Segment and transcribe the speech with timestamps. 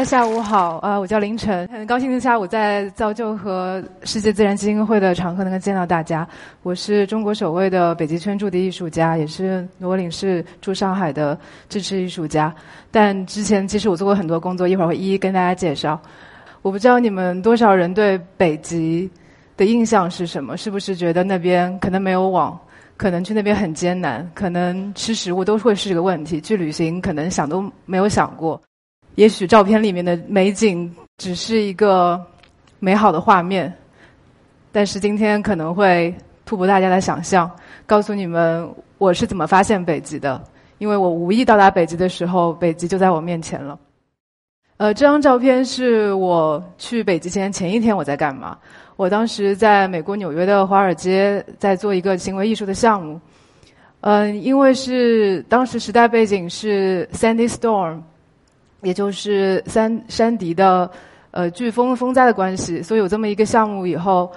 [0.00, 6.26] 大家下午好，啊，我叫凌晨，很高兴今下午在造就和世界自然基金会的场合能够见到大家。
[6.62, 12.50] 我是中国首位的北极圈驻地艺术家，也是罗领事驻上海的支持艺术家。
[12.90, 16.00] 但之前其实我做过很多工作，一会儿会一一跟大家介绍。
[16.62, 19.10] 我不知道你们多少人对北极
[19.54, 20.56] 的印象是什么？
[20.56, 22.58] 是不是觉得那边可能没有网，
[22.96, 28.58] 可能去那边很艰难，可能吃食物都会是个问题，去旅行可能想都没有想过。
[29.16, 32.20] 也许照片里面的美景只是一个
[32.78, 33.72] 美好的画面，
[34.72, 36.14] 但是今天可能会
[36.46, 37.50] 突破大家的想象，
[37.86, 40.42] 告诉你们我是怎么发现北极的。
[40.78, 43.78] 因为我无意到达北极的时候，北极就在我面前了。
[44.78, 48.56] 呃，这张照片是我去北极前前一天我在干嘛？
[48.96, 53.20] 我当时在美国纽约的华尔街在做一个行为艺术的项目。
[54.00, 58.00] 嗯，因为是当时时代背景是 Sandy Storm，
[58.82, 60.90] 也就是山山迪的
[61.30, 64.30] 呃飓风风灾的关系，所以有这么一个项目以后，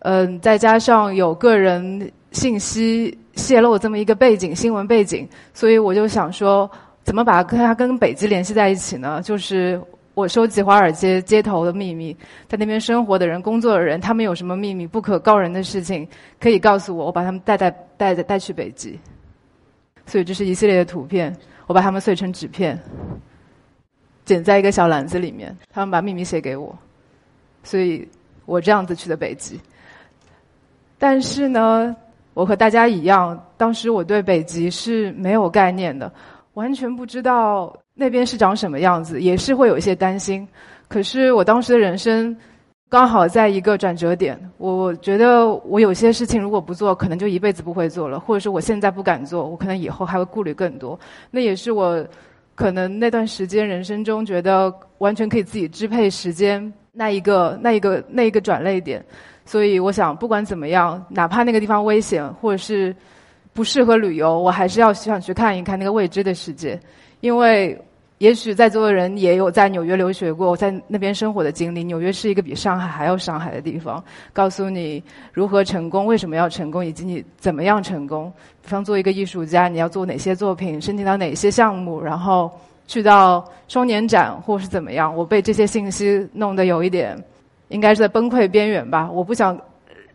[0.00, 6.70] 嗯，再加上有个人信息泄露这么一个背景新闻背景，所以我就想说。
[7.02, 9.22] 怎么把跟它跟北极联系在一起呢？
[9.24, 9.80] 就是
[10.12, 12.14] 我收集华尔街街头的秘密，
[12.46, 16.06] 在那边生活的人、工作的人，他们有什么秘密、不可告人的事情，
[16.38, 19.00] 可以告诉我，我把他们带带带带去北极。
[20.04, 21.34] 所以这是一系列的图片，
[21.66, 22.78] 我把它们碎成纸片，
[24.30, 25.56] 剪在一个小篮子里面。
[25.72, 26.72] 他们把秘密写给我，
[27.64, 28.08] 所以
[28.46, 29.58] 我这样子去的北极。
[30.98, 31.96] 但是呢，
[32.32, 36.12] 我和大家一样，当时我对北极是没有概念的。
[36.54, 40.46] 完全不知道那边是长什么样子，也是会有一些担心。
[40.86, 42.36] 可是我当时的人生
[42.88, 50.98] 刚好在一个转折点，我觉得我有些事情如果不做，可能就一辈子不会做了，或者是我现在不敢做，我可能以后还会顾虑更多。
[51.30, 52.04] 那也是我
[52.60, 59.02] 可能那段时间人生中觉得完全可以自己支配时间那一个、那一个、那一个转泪点。
[59.46, 62.94] 所以我想，不管怎么样，哪怕那个地方危险，或者是。
[63.52, 66.78] 不适合旅游，我还是要想去看一看那个未知的世界，
[67.20, 67.76] 因为
[68.20, 71.82] 也许在座的人也有在纽约留学过，在那边生活的经历。
[71.82, 78.30] 纽约是一个比上海还要上海的地方，告诉你如何成功，为什么要成功，以及你怎么样成功。
[78.60, 82.50] 比方做一个艺术家，你要做哪些作品，申请到哪些项目，然后
[82.86, 85.16] 去到双年展或是怎么样。
[85.16, 87.16] 我被这些信息弄得有一点，
[87.68, 89.10] 应该是在崩溃边缘吧。
[89.10, 89.58] 我不想。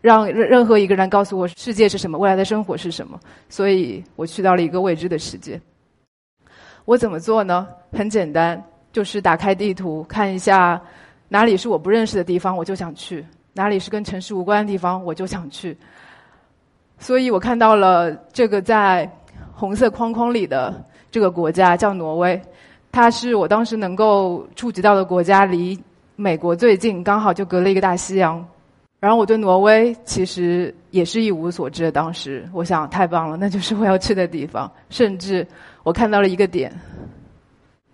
[0.02, 3.18] 让任任何一个人告诉我世界是什么，未来的生活是什么，
[3.48, 5.60] 所以我去到了一个未知的世界。
[6.86, 7.66] 我怎么做呢？
[7.92, 10.80] 很简单，就是打开地图，看一下
[11.28, 13.20] 哪里是我不认识的地方，我就想去；
[13.52, 15.76] 哪里是跟城市无关的地方，我就想去。
[16.98, 19.10] 所以我看到了这个在
[19.52, 20.72] 红色框框里的
[21.10, 22.40] 这个国家叫挪威，
[22.92, 25.78] 它是我当时能够触及到的国家，离
[26.14, 28.42] 美国最近，刚好就隔了一个大西洋。
[29.00, 31.92] 然后我对挪威其实也是一无所知的。
[31.92, 34.70] 当时我想，太棒了，那就是我要去的地方。
[34.88, 35.46] 甚至
[35.86, 36.68] 我看到了一个点，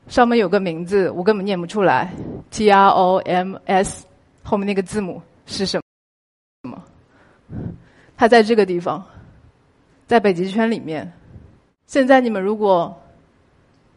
[0.08, 2.10] 上面有个名字，我根本念不出来
[2.50, 4.06] ，T R O M S，
[4.42, 5.82] 后面那个字母是什么？
[6.64, 6.82] 什么？
[8.16, 9.04] 它在这个地方，
[10.06, 11.12] 在北极圈里面。
[11.86, 12.98] 现在你们如果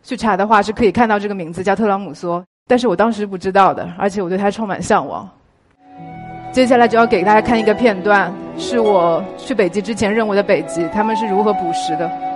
[0.04, 5.26] 去查的话，是可以看到这个名字叫特朗姆梭，但是我当时不知道的，而且我对它充满向往。
[6.52, 12.35] 接下来就要给大家看一个片段，是我去北极之前认为的北极，他们是如何捕食的。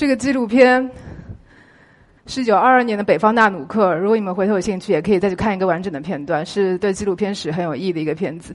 [0.00, 0.90] 这个纪录片
[2.24, 3.94] 是九二二年的北方纳努克。
[3.94, 8.54] 如果你们回头有兴趣，也可以再去看一个完整的片段，是对纪录片史很有意义的一个片子。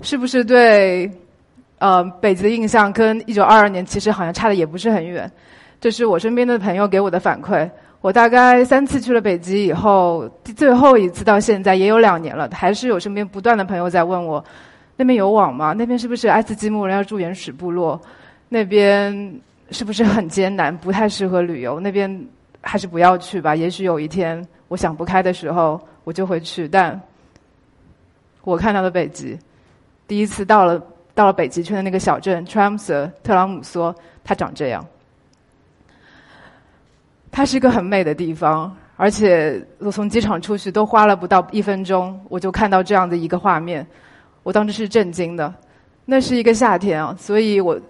[0.00, 1.12] 是不是对
[1.80, 5.30] 呃北极的印象跟一九二二年其实好像差的也不是很远？
[5.82, 7.68] 这是我身边的朋友给我的反馈。
[8.00, 10.26] 我大概三次去了北极以后，
[10.56, 14.42] 最后一次到现在也有两年了，还是有身边不断的朋友在问我：
[14.96, 15.74] 那边有网吗？
[15.76, 18.00] 那边是不是爱斯基摩人要住原始部落？
[18.48, 19.42] 那边？
[19.70, 21.80] 是不是很艰难， 不太适合旅游？
[21.80, 22.26] 那边
[22.60, 23.54] 还是不要去吧。
[23.54, 26.68] 也许有一天我想不开的时候，我就会去。
[26.68, 27.00] 但
[28.42, 29.38] 我看到的北极，
[30.06, 30.82] 第一次到了，
[31.14, 33.94] 到了北极圈的那个小镇 t r a m s 特朗姆梭，
[34.24, 34.84] 它长这样。
[37.30, 43.86] 它是一个很美的地方，而且我从机场出去都花了不到一分钟，我就看到这样的一个画面，
[44.42, 45.54] 我当时是震惊的。
[46.04, 47.80] 那是一个夏天啊，所以我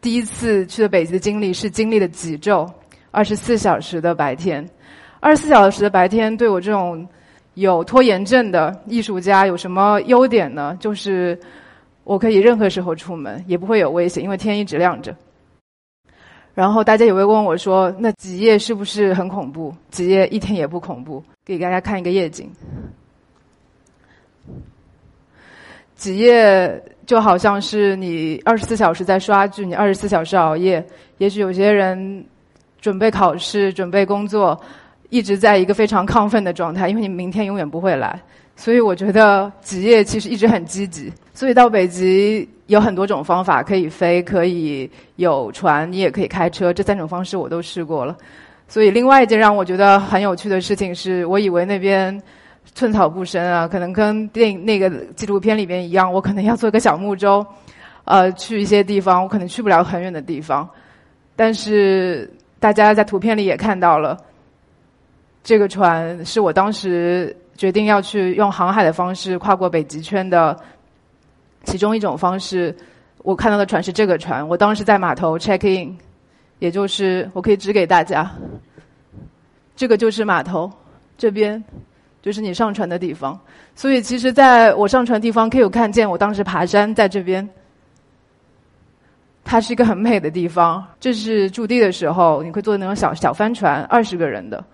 [0.00, 2.70] 第一次去的北极的经历是经历了几昼，
[3.10, 4.68] 二十四小时的白天。
[5.20, 7.06] 二十四小时的白天对我这种
[7.54, 10.76] 有拖延症的艺术家有什么优点呢？
[10.78, 11.38] 就是
[12.04, 15.16] 我可以任何时候出门，也不会有危险，因为天一直亮着。
[16.54, 21.22] 然后大家也会问我说：“那极夜是不是很恐怖？”极夜一天也不恐怖。
[21.44, 22.50] 给大家看一个夜景。
[25.94, 30.84] 极夜就好像是你二十四小时在刷剧，你二十四小时熬夜。
[31.18, 32.24] 也许有些人
[32.80, 34.60] 准备考试、准备工作，
[35.08, 38.20] 一直在一个非常亢奋的状态，因为你明天永远不会来。
[38.56, 41.12] 所以我觉得极夜其实一直很积极。
[41.32, 42.48] 所以到北极。
[42.66, 48.16] 有很多种方法可以飞，可以有船，你也可以开车，这三种方式我都试过了。
[48.66, 52.20] 所以，另外一件让我觉得很有趣的事情是，我以为那边
[52.74, 57.44] 寸草不生啊，可能跟电影那个纪录片里面一样，我可能要坐个小木舟，
[58.04, 60.68] 呃，去一些地方，我可能去不了很远的地方。
[61.34, 64.18] 但是，大家在图片里也看到了，
[65.42, 70.58] 这个船是我当时决定要去用航海的方式跨过北极圈的。
[71.64, 72.72] 其中一种方式，
[73.24, 74.46] 我看到的船是这个船。
[74.48, 75.98] 我当时在码头 check in，
[76.60, 78.30] 也就是我可以指给大家，
[79.74, 80.70] 这个就是码头，
[81.18, 81.60] 这边
[82.26, 83.38] 就是你上船的地方。
[83.76, 87.48] 所以其实在我上船地方可以有看见，我当时爬山在这边，
[89.44, 90.84] 它是一个很美的地方。
[90.98, 94.64] 这是驻地的时候，你会坐那种小小帆船，二十个人的。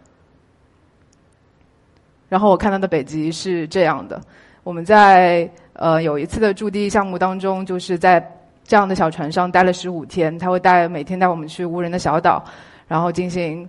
[2.30, 4.18] 然后我看到的北极是这样的，
[4.64, 5.46] 我们在。
[5.74, 8.22] 呃，有一次的驻地项目当中，就是在
[8.62, 10.38] 这样的小船上待了十五天。
[10.38, 12.44] 他会带每天带我们去无人的小岛，
[12.86, 13.66] 然后进行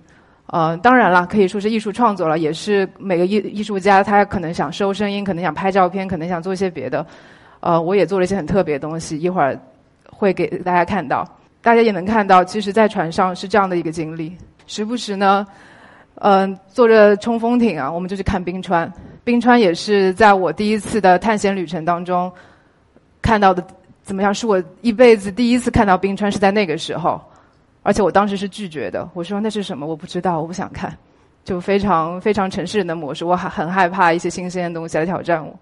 [0.47, 7.05] 呃，当然了，可以说是艺术创作了，也是每个艺艺术家他可能想收声音，可能想拍照片，可能想做一些别的。
[7.61, 9.57] 呃，我也做了一些很特别的东西，一会儿
[10.05, 11.25] 会给大家看到。
[11.61, 14.35] 大家也能看到，其实，在船上是这样的一个经历。
[14.67, 15.47] 时不时呢，
[16.15, 18.91] 嗯，坐着冲锋艇啊，我们就去看冰川。
[19.23, 22.29] 冰川也是在我第一次的探险旅程当中
[23.21, 23.65] 看到的，
[24.03, 24.33] 怎么样？
[24.33, 27.21] 是我一辈子第一次看到冰川，是在那个时候，
[27.83, 29.07] 而且我当时是拒绝的。
[29.13, 29.85] 我说那是什么？
[29.85, 30.97] 我不知道，我不想看，
[31.43, 33.25] 就非常非常城市人的模式。
[33.25, 35.53] 我还很害怕一些新鲜的东西来挑战我。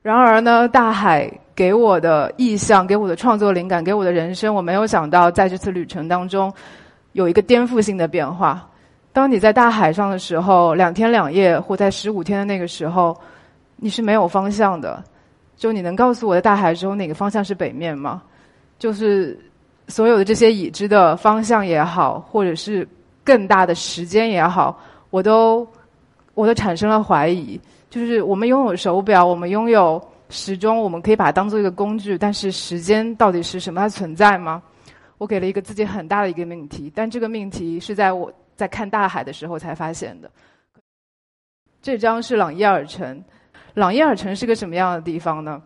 [0.00, 6.50] 然而呢，大海给我的意象，给我的创作灵感，给我的人生，我没有想到在这次旅程当中
[7.12, 8.66] 有一个颠覆性的变化。
[9.12, 13.14] 当你在大海上的时候，两天两夜或在十五天的那个时候，
[13.74, 15.02] 你是没有方向的。
[15.56, 18.22] 就你能告诉我在大海中哪个方向是北面吗？
[18.78, 19.36] 就是
[19.88, 22.86] 所有的这些已知的方向也好，或者是
[23.24, 24.78] 更大的时间也好，
[25.10, 25.66] 我都
[26.34, 27.60] 我都产生了怀疑。
[27.90, 30.00] 就是我们拥有手表，我们拥有
[30.30, 33.80] 时钟，我们可以把它当做一个工具，但是时间到底是什么？
[33.80, 34.62] 它存在吗？
[35.18, 38.32] 我给了一个自己很大的一个命题，但这个命题是在我。
[38.58, 40.28] 在看大海的时候才发现的。
[41.80, 43.22] 这张是朗伊尔城，
[43.74, 45.62] 朗伊尔城是个什么样的地方呢？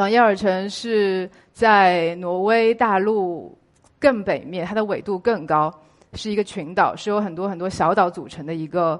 [0.00, 3.54] 朗耶尔城是在挪威大陆
[3.98, 5.70] 更北面，它的纬度更高，
[6.14, 8.98] 是一个群岛，是由很多很多小岛组成的一个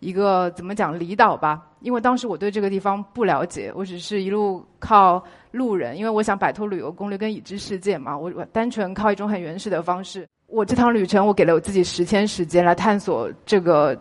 [0.00, 1.66] 一个怎么讲离岛吧？
[1.80, 10.28] 因为当时我对这个地方不了解，我只是一路靠路人，因为我想摆脱旅游攻略跟已知世界嘛，我我单纯靠一种很原始的方式。
[10.48, 13.98] 我这趟旅程，我给了我自己十天时间来探索这个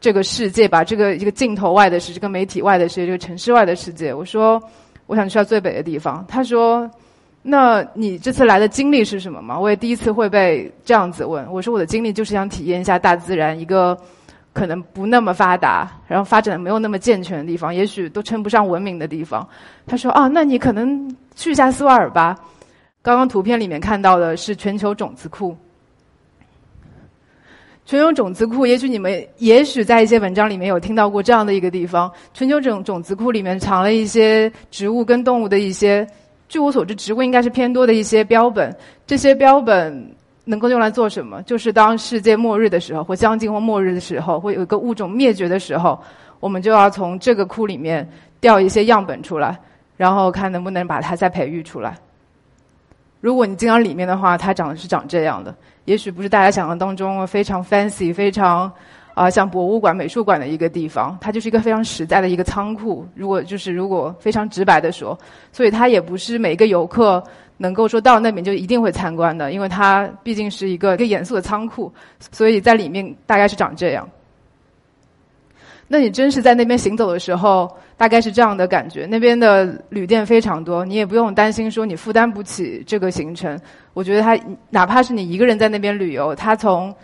[0.00, 4.12] 这个世界吧，这个一个镜头外的是这个媒体外的世界，这个城市外的世界。
[4.12, 4.60] 我说，
[5.10, 6.24] 我想去到最北的地方。
[6.28, 6.88] 他说，
[7.42, 9.58] 那你这次来的经历是什么吗？
[9.58, 11.44] 我也第一次会被这样子问。
[11.52, 13.98] 我说，我的经历就是想体验一下大自然一个
[14.52, 19.44] 可能不那么发达，然后发展的没有那么健全的地方，也许都称不上文明的地方。
[19.84, 22.36] 他说，啊，那你可能去一下斯瓦尔巴。
[23.02, 25.56] 刚刚图片里面看到的是全球种子库。
[27.86, 32.10] 全球种子库，也许你们也许在一些文章里面有听到过这样的一个地方。
[32.32, 36.06] 全球种种子库里面藏了一些植物跟动物的一些，
[36.48, 38.72] 据我所知，植物应该是偏多的一些标本。
[39.08, 41.42] 这些标本能够用来做什么？
[41.42, 46.00] 就是当世界末日的时候，或将近或末日的时候，会有一个物种灭绝的时候，
[46.38, 48.08] 我们就要从这个库里面
[48.40, 49.58] 调一些样本出来，
[49.96, 51.98] 然后看能不能把它再培育出来。
[53.20, 55.54] 如果你进到里面的话，它长得是长这样的。
[55.84, 58.70] 也许不是大家想象当中非常 fancy、非常
[59.14, 63.06] 啊，像博物馆、美术馆的一个地方，它就是一个非常实在的一个仓库。
[63.14, 65.18] 如果就是如果非常直白的说，
[65.52, 67.22] 所以它也不是每一个游客
[67.56, 71.92] 能够说到那边就一定会参观的，因为它毕竟是一个一个严肃的仓库，
[72.30, 74.08] 所以在里面大概是长这样。
[75.92, 79.06] 那你真是在那边行走的时候，大概是这样的感觉。
[79.06, 83.58] 那边的旅店非常多，你也不用担心说你负担不起这个行程。
[83.92, 86.94] 我觉得它哪怕是你一个人在那边旅游，它从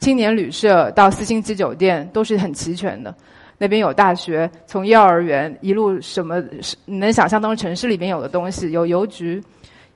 [0.00, 3.14] 青年旅社到四星级酒店都是很齐全的。
[3.58, 6.42] 那边有大学，从幼儿园一路什么
[6.84, 9.40] 你能想象当中城市里面有的东西，有邮局，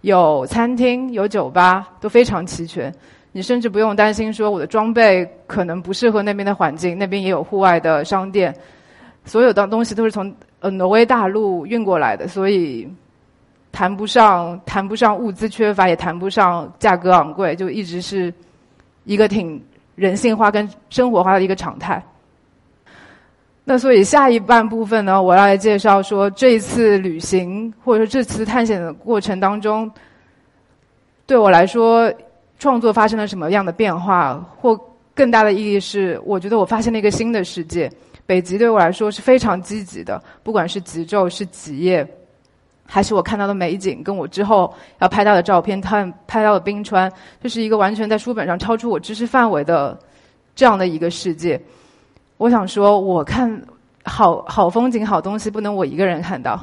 [0.03, 2.95] 有餐厅，有酒吧，都非常齐全。
[3.37, 8.57] 你甚至不用担心说我的装备可能不适合那边的环境，那边也有户外的商店，
[9.27, 12.89] 所有的东西都是从呃挪威大陆运过来的，所以
[13.71, 18.33] 谈不上谈不上物资缺乏，也谈不上价格昂贵，就一直是
[19.05, 19.63] 一个挺
[19.97, 22.03] 人性化跟生活化的一个常态。
[23.65, 29.91] 那所以下一半部分呢，我要来介绍说这一次旅行或者说这次探险的过程当中，
[31.27, 32.11] 对我来说。
[32.59, 34.35] 创作发生了什么样的变化？
[34.61, 34.79] 或
[35.15, 37.91] 更大的意义是，我觉得我发现了一个新的世界。
[38.27, 42.07] 北极对我来说是非常积极的，不管是极昼、是极夜，
[42.85, 47.11] 还是我看到的美景，跟我之后要拍到的照片、看拍到的冰川，
[47.41, 49.97] 这是一个完全在书本上超出我知识范围的
[50.55, 51.61] 这样的一个世界。
[52.37, 53.63] 我想说，我看
[54.05, 56.61] 好好风景、好东西，不能我一个人看到。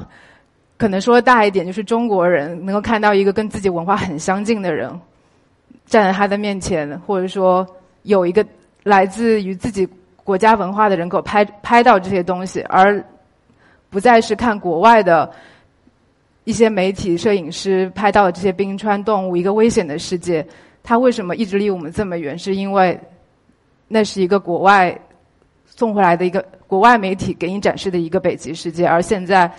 [0.76, 5.00] 可能说大一点，就是中国人能够看到一个跟自己文化很相近的人。
[5.86, 7.66] 站在他的面前，或者说
[8.02, 8.44] 有一个
[8.82, 9.86] 来自于自己
[10.24, 13.04] 国家文化的人，给我拍拍到这些东西，而
[13.90, 15.30] 不再是看国外的
[16.44, 20.44] 一些媒体摄影师拍到的这些冰川动物，一个危险的世界。
[20.82, 22.36] 他为什么一直离我们这么远？
[22.38, 22.98] 是因为
[23.86, 24.98] 那是一个国外
[25.66, 28.86] 送回来的一个国外媒体给你展示的一个北极世界。
[28.86, 29.50] 而现在，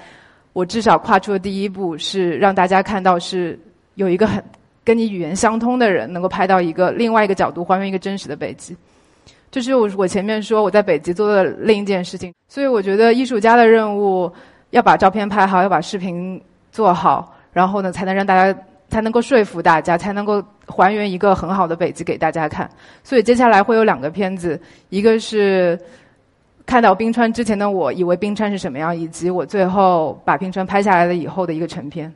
[0.53, 3.60] 我至少跨出的第一步是让大家看到是
[3.94, 4.44] 有一个很。
[4.86, 8.77] 跟你语言相通的人，能够拍到一个另外一个角度，还原一个真实的北极。
[9.51, 12.34] 就是我我前面说我在北极做的另一件事情。
[12.48, 14.32] 所以我觉得艺术家的任务
[14.70, 16.39] 要把照片拍好，要把视频
[16.72, 22.70] 做好，然后呢，才能让大家才能够说服大家，才能够还原一个很好的北极给大家看。
[23.04, 25.80] 所以接下来会有两个片子，一个是
[26.65, 32.13] 看到冰川之前的我以为冰川是什么样，以及我最后把冰川拍下来了以后的一个成片。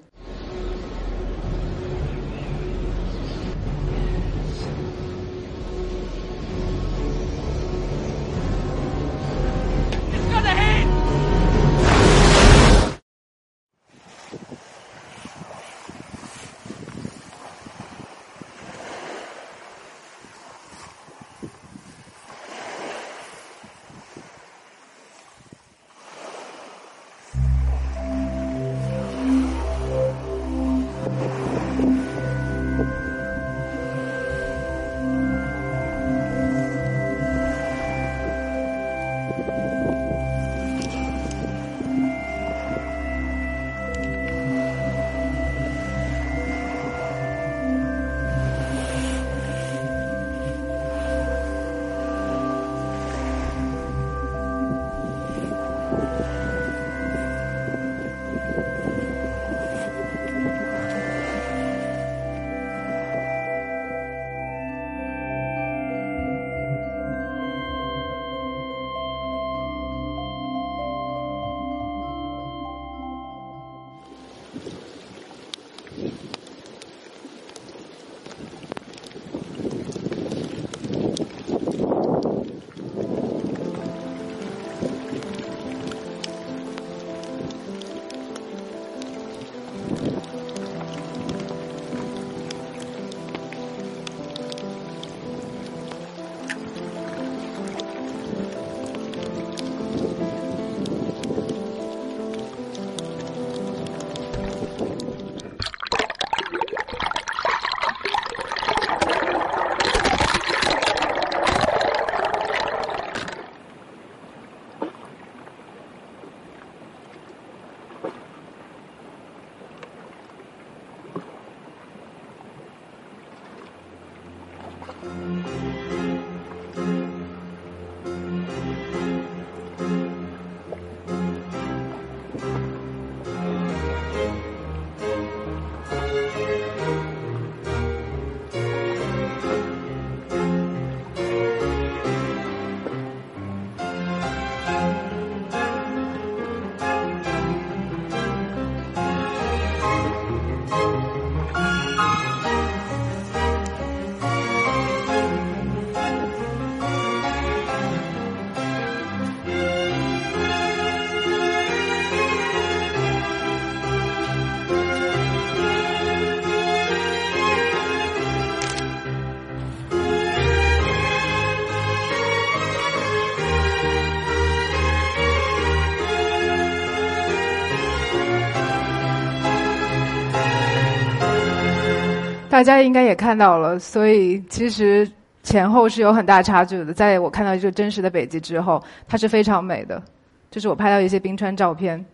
[182.60, 185.10] 大家应该也看到了，所以其实
[185.44, 186.94] 前后是有很大差距的。
[186.94, 190.04] 在我看到这个真实的北极之后，它是非常美的。
[190.52, 192.06] 这是我拍到一些冰川照片。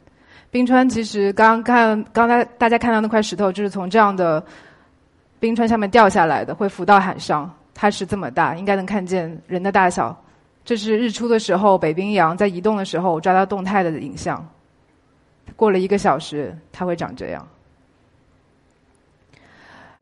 [0.52, 4.46] 冰川其实刚看刚才大家看到那块石头，就是从这样的
[5.40, 7.52] 冰川下面掉下来的，会浮到海上。
[7.74, 10.16] 它是这么大，应该能看见人的大小。
[10.64, 14.48] 这是日出的时候，北冰洋在移动的时候，我抓到动态的影像。
[15.56, 17.48] 过了一个小时，它会长这样。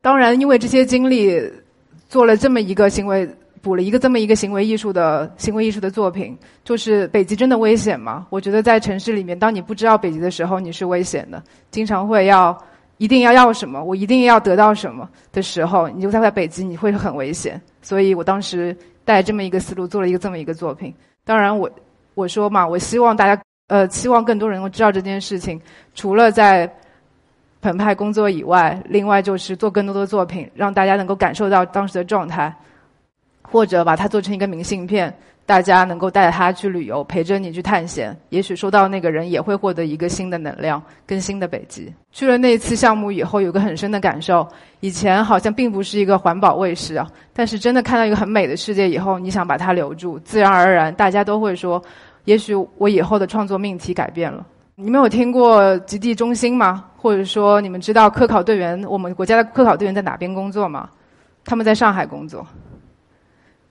[0.04, 1.42] 当然，因为这些经历，
[2.10, 3.26] 做了这么一个行为，
[3.62, 8.28] 补了一个这么一个行为艺术的行为艺术的作品，就是北极真的危险吗？
[8.30, 11.42] 我觉得在城市里面，当你不知道北极的时候，你是危险的。
[11.72, 12.56] 经常会要
[12.98, 17.60] 一定要要什么，我一定要得到什么的时候，你就在北极，你会很危险。
[17.82, 20.94] 所以我当时带这么一个思路，做了一个这么一个作品。
[21.24, 21.72] 当然，我
[22.14, 25.62] 我说嘛，我希望大家呃，希望更多人能够知道这件事情，
[25.96, 26.70] 除了在。
[27.64, 32.54] 澎湃工作以外，另外就是做更多的作品，让大家能够感受到当时的状态，
[33.42, 35.16] 或者把它做成一个明信片，
[35.46, 38.14] 大家能够带着它去旅游，陪着你去探险。
[38.28, 41.90] 也许收到那个人也会获得一个新的能量，更新的北极。
[42.12, 44.46] 去了那一次项目以后，有个很深的感受：
[44.82, 51.82] 以前好像并不是一个环保卫士啊，但是真的看到一个很美的世界以后，你想把它留住，自然而然大家都会说：
[52.26, 54.46] 也许我以后的创作命题改变了。
[54.76, 56.86] 你们有听过极地中心吗？
[56.98, 60.90] 或者说，你们知道科考队员我们国家的科考队员在哪边工作吗？
[61.46, 62.46] 他们在上海工作。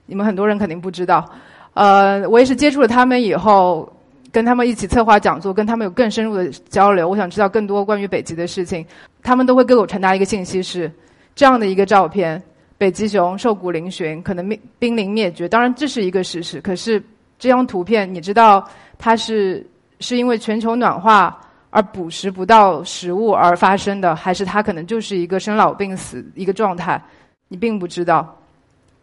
[0.07, 1.29] 你们很多人肯定不知道。
[1.75, 3.93] 呃，我也是接触了他们以后，
[4.31, 7.09] 跟他们一起策划讲座，跟他们有更深入的交流。
[7.09, 8.87] 我想知道更多关于北极的事情。
[9.25, 10.89] 他们都会给我传达一个信息：是
[11.35, 12.41] 这样的一个照片，
[12.79, 15.49] 北极熊瘦骨嶙峋，可能灭濒临灭绝。
[15.49, 16.61] 当然，这是一个事实。
[16.61, 17.03] 可是
[17.41, 18.65] 这张图片，你知道
[18.99, 19.67] 它是？
[20.03, 27.03] 是因为全球暖化而捕食不到食物而发生的，还是它可能就是一个生老病死一个状态？
[27.49, 28.37] 你并不知道。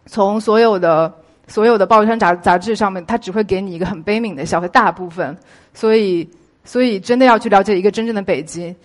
[0.06, 1.12] 从所有的
[1.48, 5.36] 所有的报刊杂杂志上面，它只会给你一个很悲悯的小和大部分。
[5.74, 6.30] 所以，
[6.64, 8.76] 所以真的要去了解一个真正的北极，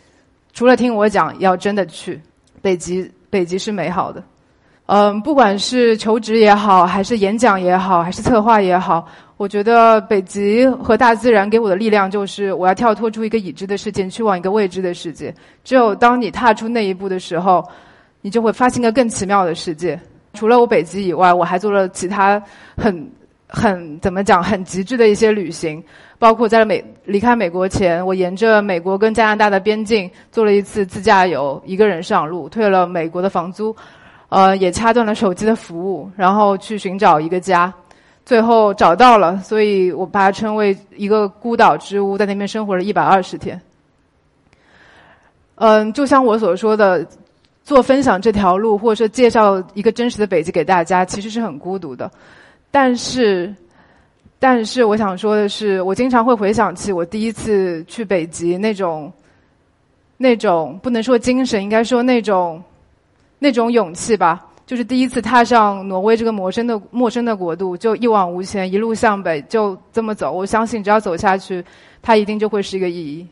[0.52, 2.20] 除了听我讲，要真的去
[2.62, 3.10] 北极。
[3.30, 4.22] 北极是美好的。
[4.86, 9.08] 嗯，不管是求职也好，还是演讲也好，还是策划也好。
[9.36, 15.34] 我觉得北极和大自然给我的力量就是，我要跳脱出一个已知的世界，去往一个未知的世界。
[15.64, 17.66] 只有当你踏出那一步的时候，
[18.20, 19.98] 你就会发现一个更奇妙的世界。
[20.34, 22.40] 除了我北极以外，我还做了其他
[22.76, 23.10] 很
[23.48, 25.82] 很怎么讲很极致的一些旅行，
[26.18, 33.74] 包括在美离开美国前，我沿着美国跟加拿大的边境做了一次自驾游，一个人上路，退了美国的房租，
[34.28, 37.72] 呃，也掐断了手机的服务，然后去寻找一个家。
[38.24, 43.60] 最后找到了，所以我把它称为一个孤岛之屋，在那边生活了一百二十天。
[45.56, 47.06] 嗯，就像我所说的，
[47.62, 52.10] 做分享这条路，或者说介绍一个真实的北极给大家，其实是很孤独的。
[52.70, 53.54] 但是，
[54.38, 59.12] 但是我想说的是，我经常会回想起我第一次去北极那种，
[60.16, 62.62] 那种不能说精神，应该说那种，
[63.38, 64.44] 那种勇气吧。
[64.66, 70.32] 就是第一次踏上挪威这个陌生的陌生的国度，就一往无前，一路向北，就这么走。
[70.32, 71.64] 我相信，只要走下去，
[72.00, 73.26] 它一定就会是一个意义。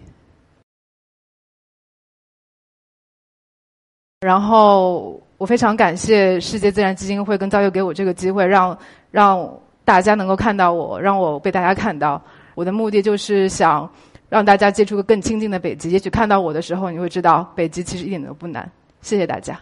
[4.20, 8.78] 然后，我非常感谢世界自然基金会跟造就给我这个机会，让
[9.10, 12.22] 让大家能够看到我，让我被大家看到。
[12.54, 13.90] 我的目的就是想
[14.28, 15.90] 让大家接触个更亲近的北极。
[15.90, 18.70] 也许看到我的时候，你会知道北极其实一点都不难。
[19.00, 19.58] 谢谢大家。